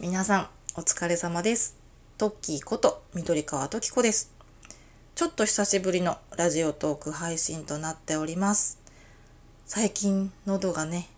[0.00, 1.76] 皆さん、お疲れ様です。
[2.18, 4.32] トッキーこと緑川トキ子です。
[5.16, 8.78] ちょっと久しぶりのラジオトーク配信となっております。
[9.66, 11.08] 最近、喉がね、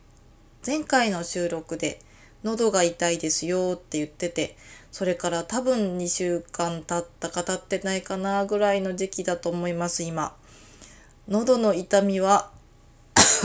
[0.67, 2.01] 前回の収録で
[2.43, 4.57] 喉が痛いですよって言ってて、
[4.91, 10.35] それから多分2週間経ったか経ってないかなぐらいの時期だと思います、今。
[11.29, 12.51] 喉の痛みは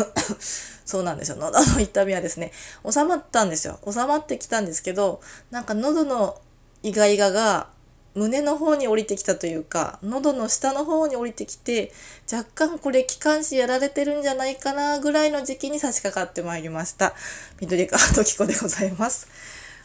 [0.86, 1.38] そうなんですよ。
[1.38, 2.52] 喉の痛みはですね、
[2.90, 3.80] 収まったんですよ。
[3.90, 5.22] 収まってきたんですけど、
[5.52, 6.40] なんか喉の
[6.84, 7.70] イガイガが
[8.16, 11.92] 胸の方に降りてきたというか、喉の下の方に降りてきて、
[12.32, 17.14] 若干これ気管支やられてるんじゃないかなぐらいの時期に差し掛かってまいりました。
[17.60, 19.28] 緑川時子でございます。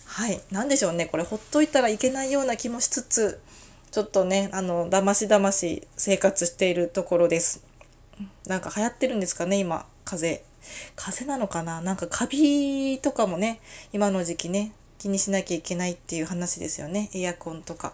[0.04, 0.40] はい。
[0.52, 1.06] なんでしょうね。
[1.06, 3.40] これほっといたらいけないような気もしつつ、
[3.90, 7.64] ちょっとね、あの、だましだまし生活しているところです。
[8.46, 10.42] なんか流行ってるんですかね、今、風。
[10.96, 11.80] 風なのかな？
[11.80, 13.60] なんかカビとかもね、
[13.92, 17.10] 今の時期ね、気にしなきゃいけないっていう話ですよね。
[17.14, 17.92] エアコンとか。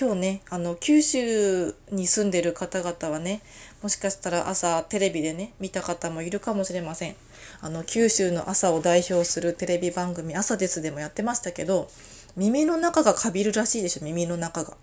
[0.00, 3.42] 今日ね、あの、九州に住んでる方々はね、
[3.82, 7.16] もしかしたら朝テレビでね、見た方もいるかもしれません。
[7.60, 11.90] あの、九州の朝を代表するテレビ番組、朝ですでもやってましたけど、
[12.36, 14.76] 耳の中がカビるらしいでしょ、耳の中が。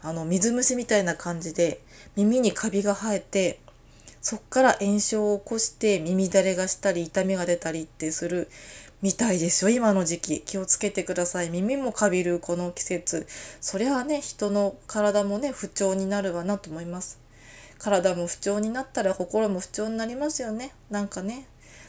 [0.00, 1.82] あの、水虫みたいな感じで、
[2.16, 3.60] 耳にカビが生えて、
[4.20, 8.48] そっから炎症を起こして耳だれがしたり痛みが出たりってする
[9.02, 10.40] みたいですよ今の時期。
[10.42, 11.48] 気をつけてください。
[11.48, 13.26] 耳もかびるこの季節。
[13.60, 17.18] それはね人の体もね不調になるわなと思います。
[17.78, 20.74] 体も不調になったら心も不調になりますよね。
[20.90, 21.46] なんかね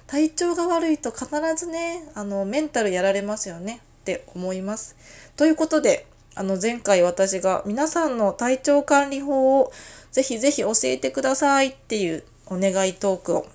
[0.07, 3.81] 体調が悪いと必ずねあのメンタルやられますよね。
[4.01, 4.95] って思います。
[5.35, 9.71] ということであの前回私が皆さんの体調管理法を
[10.11, 13.47] ぜひぜひ教えてくださいっていうお願いトークを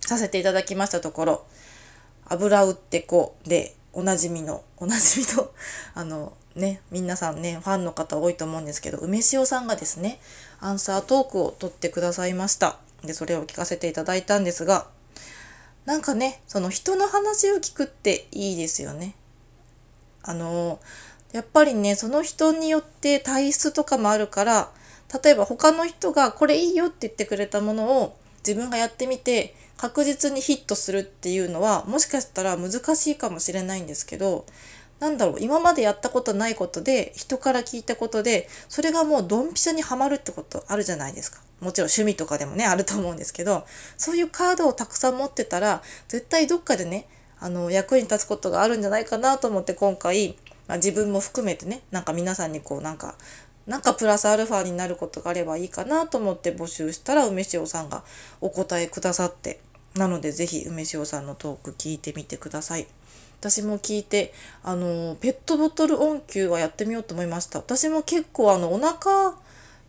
[0.00, 1.46] させていただきましたところ、
[2.26, 5.50] 油売ってこでおなじみの、おなじみの、
[5.94, 10.20] あのね、皆さんね、ファンの方多いと思うんですけど、梅塩さんがですね、
[10.60, 12.78] アンサートークを取ってくださいました。
[13.02, 14.86] で、それを聞かせていただいたんですが、
[15.84, 19.14] なんかね、その人の話を聞くっていいですよね。
[20.22, 20.80] あの、
[21.32, 24.70] やっぱりね、その人によって体質とかもあるから、
[25.22, 28.16] 例えば他の人がこれいいよって言ってくれたものを
[28.46, 34.46] 自分がやってみて確実にヒットするっていうのはもしかしたら難しいかもしれないんですけど
[34.98, 41.40] なんだろう今までやったことないことで人から聞いたことでそれがもうドンピシャにはまるってことあるじゃないですか。
[41.60, 43.64] もちろん趣味とかでもねあると思うんですけど
[43.96, 47.08] そういうカードをたくさん持ってたら絶対どっかでね
[47.40, 50.36] あの役に立つことがあるんじゃないかなと思って今回、
[50.68, 53.14] まあ、自分も含めてねなんか皆さんにこうなんか
[53.66, 58.04] なんかプラスアルファになることがあればいいかなと思って募集したら梅塩さんが
[58.40, 59.60] お答えくださって
[59.96, 62.86] なのでぜひ梅塩さんのトーク聞いてみてください。
[63.40, 64.32] 私も聞いて
[64.62, 67.58] あのペットボトル音球はやってみようと思いました。
[67.58, 69.34] 私も結構あのお腹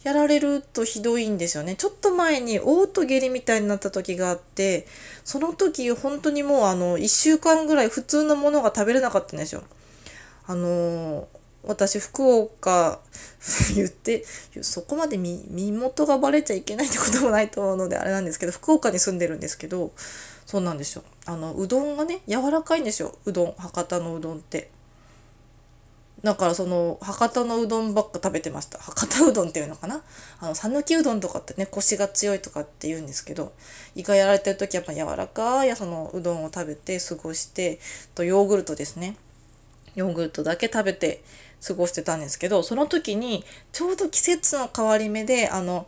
[0.04, 1.76] やられるとひどいんですよね。
[1.76, 4.86] ちょっと前に嘔吐下痢みたいになった時があって
[5.24, 9.64] その時本当にもうあの1週間ぐらい普通のものが食べれなかったんですよ。
[10.48, 11.28] あの
[11.64, 13.00] 私福岡
[13.76, 14.24] 言って
[14.62, 19.92] そこまで身元がバレちゃいけないってこともないと思うのであれなんですけど福岡に住んでるんですけど
[20.46, 21.04] そうなんですよ。
[21.26, 23.18] あのうどんがね柔らかいんですよ。
[23.26, 24.70] うどん博多のうどんって。
[26.24, 28.80] だからその博多のうどんばっか食べてました。
[28.80, 30.02] 博多うどんっていうのかな？
[30.40, 33.52] あの讃岐うどんとかってねコシが強いとかって言うんですけど
[33.94, 37.80] 胃がやられてる時やっぱ柔らかいそのうどんを食べて過ごして
[38.16, 39.18] とヨーグルトですね。
[39.98, 41.24] ヨーグルトだけ食べて
[41.66, 45.88] 過ごしてたんですけどその時にちょうど季節の変わり目であの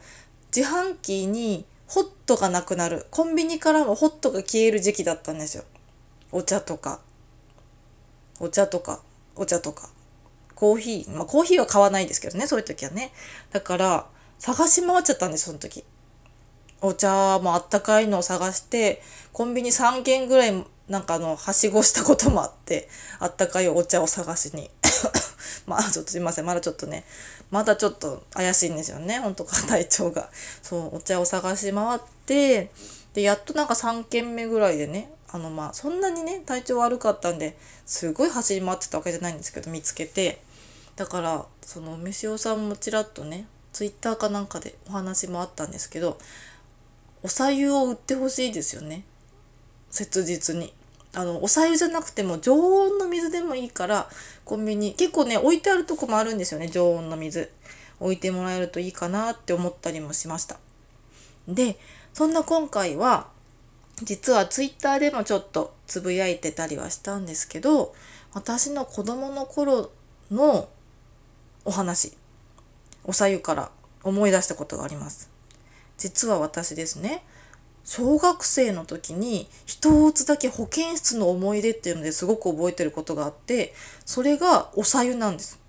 [0.54, 3.08] 自販機にホットがなくなる。
[3.10, 5.64] コンビニからもホットが消える時期だったんですよ。
[6.32, 7.00] お茶とか。
[8.40, 9.02] お茶とか。
[9.36, 9.90] お茶とか。
[10.54, 11.16] コーヒー。
[11.16, 13.12] まあコーヒーは買わないですけどねそういう時はね。
[13.52, 15.84] だから探し回っちゃったんですその時。
[16.82, 19.02] お茶もあったかいのを探して
[19.34, 22.90] コンビニ3軒ぐらいなんかあの、はしごしたこともあって、
[23.20, 24.70] あったかいお茶を探しに。
[25.68, 26.46] まあ、ちょっとすいません。
[26.46, 27.06] まだちょっとね、
[27.52, 29.20] まだちょっと怪しいんですよね。
[29.20, 30.30] ほんとか、体調が。
[30.64, 32.72] そう、お茶を探し回って、
[33.14, 40.42] で、やっとなんか3軒目ぐらいでね、あの、まあ、そんなにね、体調悪かったんで、すごい走り回ってたわけじゃないんですけど、見つけて。
[40.96, 46.18] だから、その、梅塩さんもちらっとね、ツイッターかなんかでお話もあったんですけど、
[47.22, 49.04] おさゆを売ってほしいですよね。
[49.92, 50.74] 切実に。
[51.14, 54.10] あの、おさゆじゃなくても常温の水でもいいから、
[54.46, 57.52] コンビニ、結構ね、置いてあるとこもあるんですよね、常温の水。
[58.00, 60.60] 置いてもらえるといいかなって思ったりもしました。
[61.48, 61.78] で、
[62.14, 63.28] そんな今回は、
[64.02, 67.94] 実はツイッターでもちょっとつぶやいてたりはしたんですけど、
[68.34, 69.92] 私の子供の頃
[70.32, 70.70] の
[71.66, 72.14] お話
[73.04, 73.72] おさゆから
[74.04, 75.30] 思い出したことがあります
[75.98, 77.24] 実は私ですね
[77.90, 83.74] 小学生の時に一つだけ保健室の思い出っていうのですごく覚えてることがあって
[84.06, 85.60] それがおさゆなんです。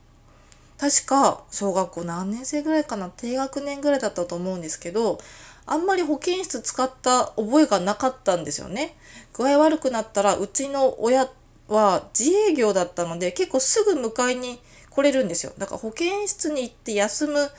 [0.76, 3.08] 確か小学校何年生ぐらいかな？
[3.08, 5.18] 低学年ぐらいだったと思うんですけど
[5.64, 8.96] あんまり保健室使った覚えがなかったんですよね。
[9.32, 11.26] 具合悪くなったらうちの親
[11.68, 15.54] は自営業だったので結構すぐ迎えに来れるんですよ。
[15.56, 17.50] だから保健室に行って休む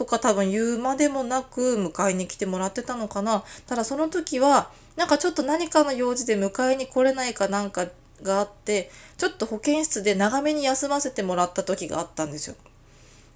[0.00, 7.86] とか多分言うまでもなく迎えに来てもらってたのかなただその時はなんかちょっと何かの用事で迎えに来れないかなんか
[8.22, 12.56] があってちょっと保健室で長めに休ませてもらった時があったんですよ。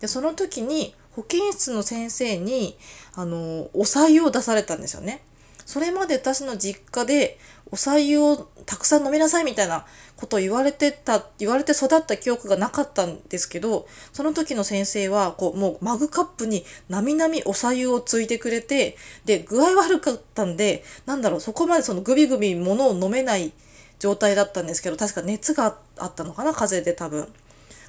[0.01, 2.79] でその時に保健室の先生に
[3.15, 5.21] あのお採用出されたんですよね。
[5.65, 7.39] それまで私の実家で
[7.71, 9.85] お採用たくさん飲みなさいみたいな
[10.17, 23.53] ことを言われてた、言われて育った記憶がなかったんですけど、その時の先生は、こう、もうマグカップになみなみお採用をついてくれて、で、具合悪かったんで、なんだろう、そこまでそのグビグビ物を飲めない
[23.99, 27.29] 状態だったんですけど、確か熱があったのかな、風邪で多分。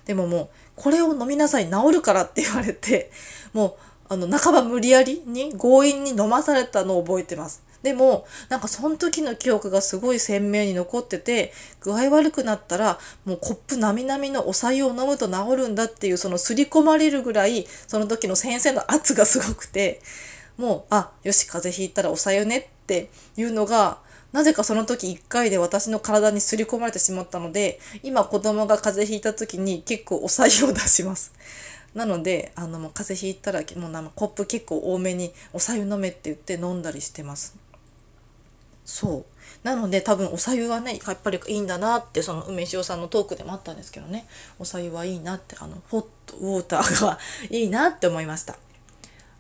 [0.06, 3.12] でももう、これを飲みなさい、治るからって言われて、
[3.54, 7.64] もう、あの、半ば無理やりに強引に飲まされたのを覚えてます。
[7.82, 20.02] でも、なんかその時の記憶がすごい鮮明に残ってて、具合悪くなったら、もうコップなみなみのお茶を飲むと治るんだっていう、その刷り込まれるぐらい、その時の先生の圧がすごくて、
[20.58, 24.00] もう、あ、よし、風邪ひいたらお茶湯ねっていうのが、
[24.32, 31.34] なぜかその時1回で私の体に刷り込まれてしまったので、今子供が風邪ひいた時に結構お茶を出します。
[31.96, 37.58] なので、あの、もう風邪ひいたら、もうあのコップ結構多めにお茶湯飲めって言って飲んだりしてます。
[38.84, 39.36] そう。
[39.64, 44.28] なので多分おさゆはねやっぱりいいんだなってその梅塩さんのトークでもあったんですけどね。
[44.60, 47.18] おさゆはいいなってあのホットウォーターが
[47.50, 48.58] いいなって思いました。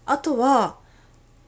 [0.07, 0.77] あとは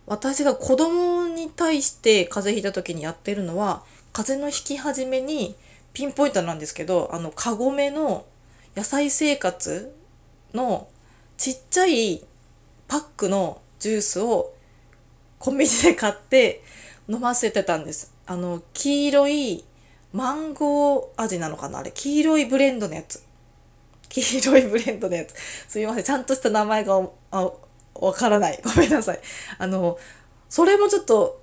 [0.06, 3.84] 私が子供に対して風邪ひいた時にやってるのは
[4.14, 5.56] 風邪のひき始めに
[5.94, 8.26] ピンポイントなんですけどあのカゴメの
[8.76, 9.94] 野菜生活
[10.54, 10.88] の
[11.38, 12.26] ちっちゃい
[12.88, 14.54] パックのジュースを
[15.40, 16.64] コンビニで買って
[17.08, 18.14] 飲ませてたんです。
[18.26, 19.64] あの、黄色い
[20.14, 21.80] マンゴー味なのかな？
[21.80, 23.24] あれ、黄色いブレンドのやつ。
[24.10, 25.34] 黄色いブレンドのやつ。
[25.68, 26.04] すいません。
[26.04, 28.60] ちゃんとした名前がわからない。
[28.64, 29.20] ごめんなさい。
[29.60, 30.00] あの、
[30.50, 31.42] それもちょっと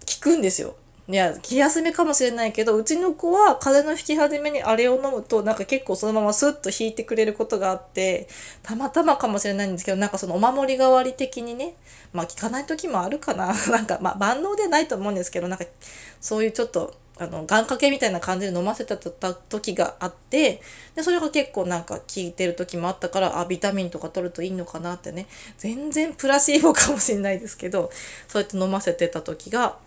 [0.00, 0.74] 効くんですよ。
[1.10, 8.28] いや、気休めかもしれないけど、うちの子は風邪のひき始めにあれを飲むと、なんか結構そのままスッと引いてくれることがあって、
[8.62, 11.76] たまたまかもしれないんですけど、なんかそのお守り代わり的にね、
[12.12, 13.54] まあ効かない時もあるかな。
[13.70, 15.64] なんか、まあ万能ではないと思うんですけど、なんか
[16.20, 20.60] そういうちょっと、あの、願掛けみたいな感じで飲ませてた時があって、
[20.94, 25.26] で、それが結構なんか効いてる時もあったから、あ、ビタミンとか取るといいのかなってね、
[25.56, 27.90] 全然プラシーボかもしれないですけど、
[28.28, 29.78] そうやって飲ませてた時が、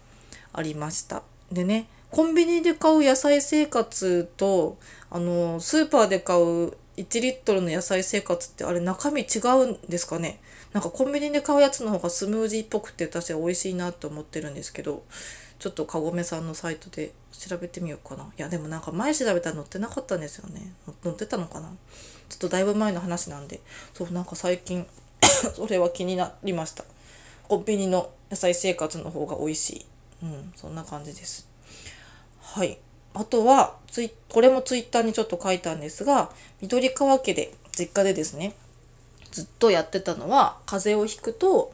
[0.53, 1.23] ありました。
[1.51, 4.77] でねコンビニで買う野菜生活と
[5.09, 10.39] あのスーパーで買う1リットルの野菜生活ってあれ中身違うんですかね？
[10.73, 15.03] なんかコンビニで買うやつの方がスムージーっぽくて私は美味しいなと思ってるんですけど
[15.59, 18.23] ちょっとかごめさんのサイトで調べてみようかな。
[18.25, 20.73] いやでもなんか前調べたら載ってなかったんですよね。
[21.03, 21.69] 載ってたのかな？
[22.27, 23.61] ちょっとだいぶ前の話なんで。
[23.93, 24.85] そうなんか最近
[25.55, 26.83] それは気になりました。
[27.47, 29.85] コンビニの野菜生活の方が美味しい。
[30.23, 31.47] うん、そんな感じです。
[32.39, 32.77] はい。
[33.13, 38.53] あとは、ツイこれもツイッターにちょっと書いたんですが、緑川家で、実家でですね、
[39.31, 41.73] ずっとやってたのは、風邪をひくと、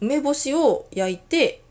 [0.00, 1.62] 梅干しを焼いて、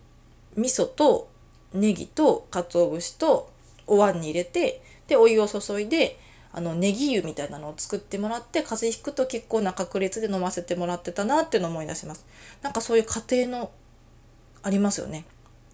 [0.55, 1.29] 味噌と
[1.73, 3.51] ネギと鰹節と
[3.85, 6.19] お椀に入れて、で、お湯を注いで、
[6.51, 12.25] あの、ネギ湯みたいなのを作ってもらって、風邪ひくと結構な確率で飲ませてもらってたなっていうのを思い出します。
[12.61, 13.71] なんかそういう家庭の、
[14.63, 15.25] ありますよね。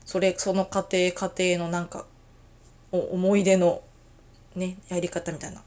[0.06, 2.06] それその家庭家庭のなんか
[2.92, 3.82] 思い出の
[4.56, 5.62] ねやり方みたいな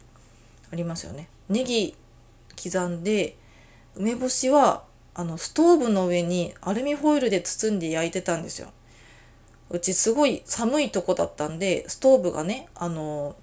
[0.73, 1.29] ありますよね。
[1.49, 1.95] ネギ
[2.63, 3.37] 刻んで
[3.95, 8.69] 梅干しはあのストーブの上にアルミホイルで包んで焼いてたんですよ。
[9.71, 13.35] うちすごい寒いとこだったんでストーブがねあの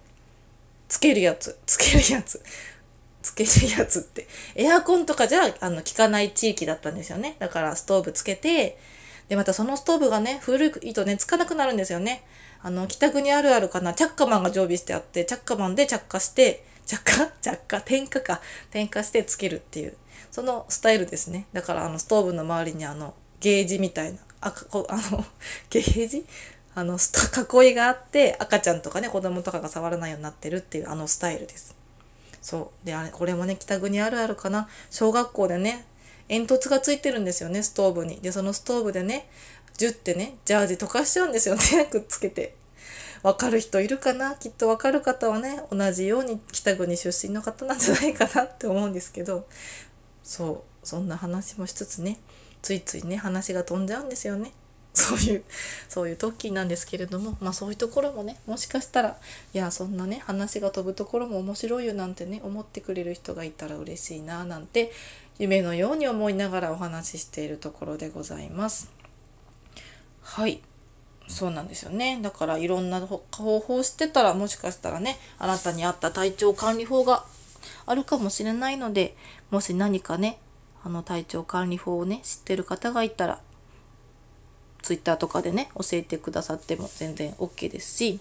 [0.88, 2.42] つけるやつつけるやつ
[3.22, 8.78] つけるやつってエアコンとかじゃあの効かない地域だったんですよねだからストーブつけて
[9.34, 12.24] で、またそのストーブがね、古いとね、つかなくなるんですよね。
[12.62, 18.42] あの、北国あるあるかな、チャッカマンが常備してあって、チャッカマンで着火して、着火着火点火か。
[18.70, 19.98] 点火してつけるっていう、
[20.30, 21.48] そのスタイルですね。
[21.52, 25.26] だから、あの、ストーブの周りにあの、ゲージみたいな、あ、こあの、
[25.72, 26.26] ゲージ？
[26.76, 27.00] あの
[27.64, 31.76] 囲いがあって赤ちゃんとかね子供とかが触らないようになってるっていうあのスタイルです。
[32.42, 35.86] そうであれこれもね北国あるあるかな小学校でね
[36.28, 38.20] 煙突がついてるんですよねストーブに。
[38.22, 39.28] でそのストーブでね
[39.78, 42.56] ジュってねジャージ溶かしちゃうんですよね くっつけて。
[43.24, 44.36] わかる人いるかな？
[44.36, 49.48] きっとわかる方はね同じように北国出身の方なんじゃないかなって思うんですけど
[50.24, 52.20] そうそんな話もしつつね
[52.62, 54.52] ついついね話が飛んじゃうんですよね。
[54.96, 55.44] そういう
[55.90, 59.18] そういう時なんですけれどもまあそういうところもねもしかしたら
[59.54, 64.92] いやそんなね話が飛ぶところも面白いよなんてね思ってくれる人がいたら嬉しいななんて
[65.40, 68.92] 夢のように思いながらお話ししているところでございます。
[70.22, 70.62] はい
[71.28, 77.26] そうなんですよねだからいろんな方法を知ってたらもしかしたらねあなたに合った体調管理法が
[77.86, 79.16] あるかもしれないので
[79.50, 80.38] もし何かね
[80.84, 83.40] あの体調管理法をね知ってる方がいたら
[84.84, 88.20] twitter とかでね教えてくださっても全然 OK ですし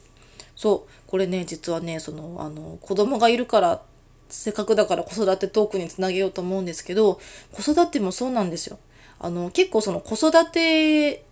[0.57, 3.83] そうこれね実はねそのあの子供がいるから
[4.29, 7.21] せっかくだから子育てトークにつなげようと思うんですけど
[7.53, 8.79] 子育てもそうなんですよ。
[9.19, 11.25] あの結構その子育て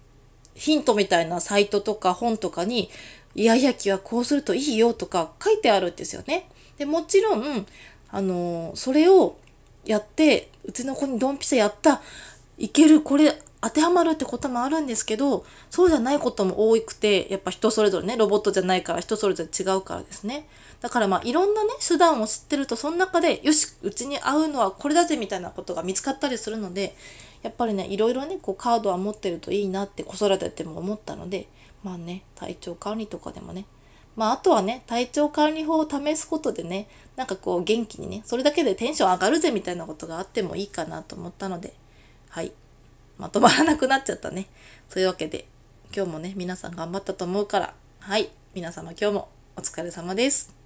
[0.55, 2.91] ヒントみたいなサイトとか本とかに
[3.35, 6.49] イヤイヤ期はこうするといいよとか書いてあるんですよね。
[6.77, 7.67] でもちろん
[8.11, 9.37] あのそれを
[9.85, 12.03] やってうちの子にドンピシャやった
[12.59, 20.47] いけるこれ当てはまるってこともあるんですけどそうじゃないことも多くてやっぱ人それぞれねロボットじゃないから人それぞれ違うからですね。
[20.81, 26.97] だからまあいろんなね手段を知ってるとその中でよしうちに合うのはこれだぜみたいなことが見つかったりするので
[27.43, 31.49] やっぱりねいろいろねこうカードは持ってるといいなって子育てても思ったので
[31.85, 33.67] まあね体調管理とかでもね。
[34.17, 41.75] まああとはね体調管理法を試すことでねなんかこう元気にねそれだけでテンション上がるぜみたいなことがあってもいいかなと思ったので
[42.31, 42.53] はい。
[43.21, 44.47] まとまらなくなっちゃったね。
[44.89, 45.47] そういうわけで、
[45.95, 50.60] 今日もね、皆さん頑張ったと思うから、はい、皆様今日もお疲れ様です。